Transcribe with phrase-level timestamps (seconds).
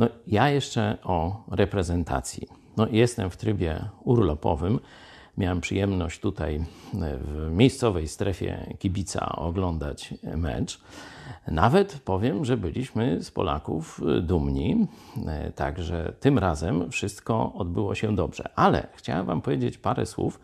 [0.00, 2.48] No, ja jeszcze o reprezentacji.
[2.76, 4.80] No, jestem w trybie urlopowym.
[5.38, 6.64] Miałem przyjemność tutaj
[6.94, 10.80] w miejscowej strefie kibica oglądać mecz.
[11.48, 14.86] Nawet powiem, że byliśmy z Polaków dumni,
[15.54, 18.48] także tym razem wszystko odbyło się dobrze.
[18.56, 20.40] Ale chciałem Wam powiedzieć parę słów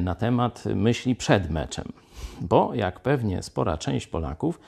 [0.00, 1.92] na temat myśli przed meczem,
[2.40, 4.60] bo jak pewnie spora część Polaków,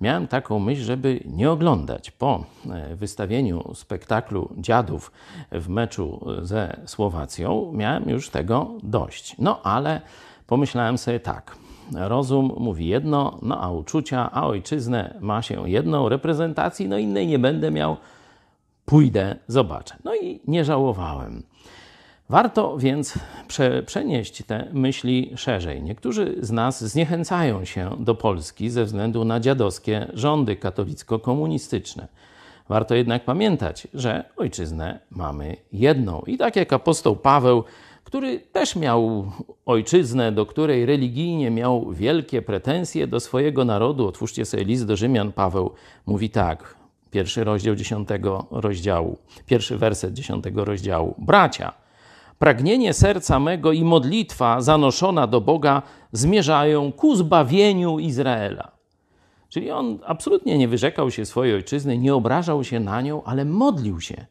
[0.00, 5.12] miałem taką myśl, żeby nie oglądać po e, wystawieniu spektaklu dziadów
[5.52, 7.72] w meczu ze Słowacją.
[7.74, 9.36] Miałem już tego dość.
[9.38, 10.00] No ale
[10.46, 11.56] pomyślałem sobie tak.
[11.94, 17.38] Rozum mówi jedno, no a uczucia, a ojczyznę ma się jedną reprezentacji, no innej nie
[17.38, 17.96] będę miał.
[18.84, 19.96] Pójdę, zobaczę.
[20.04, 21.42] No i nie żałowałem.
[22.32, 23.18] Warto więc
[23.48, 25.82] prze, przenieść te myśli szerzej.
[25.82, 32.08] Niektórzy z nas zniechęcają się do Polski ze względu na dziadowskie rządy katolicko-komunistyczne.
[32.68, 36.22] Warto jednak pamiętać, że ojczyznę mamy jedną.
[36.26, 37.64] I tak jak apostoł Paweł,
[38.04, 39.32] który też miał
[39.66, 44.08] ojczyznę, do której religijnie miał wielkie pretensje do swojego narodu.
[44.08, 45.32] Otwórzcie sobie list do Rzymian.
[45.32, 45.70] Paweł
[46.06, 46.76] mówi tak,
[47.10, 51.14] pierwszy rozdział dziesiątego rozdziału, pierwszy werset dziesiątego rozdziału.
[51.18, 51.81] Bracia,
[52.42, 58.72] pragnienie serca mego i modlitwa zanoszona do Boga zmierzają ku zbawieniu Izraela.
[59.48, 64.00] Czyli on absolutnie nie wyrzekał się swojej ojczyzny, nie obrażał się na nią, ale modlił
[64.00, 64.26] się,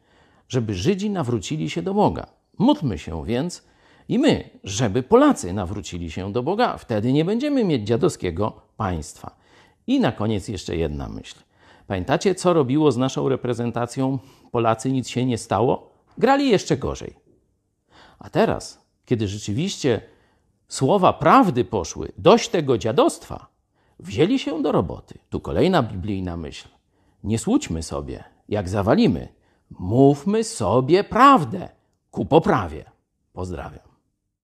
[0.48, 2.26] żeby Żydzi nawrócili się do Boga.
[2.58, 3.62] Módlmy się więc
[4.08, 9.36] i my, żeby Polacy nawrócili się do Boga, wtedy nie będziemy mieć dziadowskiego państwa.
[9.86, 11.38] I na koniec jeszcze jedna myśl.
[11.86, 14.18] Pamiętacie, co robiło z naszą reprezentacją?
[14.50, 15.90] Polacy nic się nie stało?
[16.18, 17.21] Grali jeszcze gorzej.
[18.22, 20.00] A teraz, kiedy rzeczywiście
[20.68, 23.46] słowa prawdy poszły, dość tego dziadostwa,
[23.98, 25.18] wzięli się do roboty.
[25.30, 26.68] Tu kolejna biblijna myśl.
[27.24, 29.28] Nie słućmy sobie, jak zawalimy.
[29.70, 31.68] Mówmy sobie prawdę
[32.10, 32.84] ku poprawie.
[33.32, 33.91] Pozdrawiam.